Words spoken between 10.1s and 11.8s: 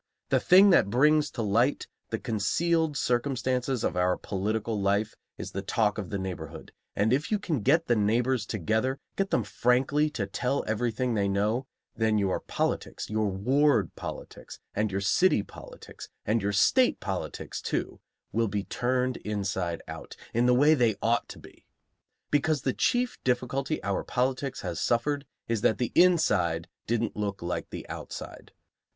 tell everything they know,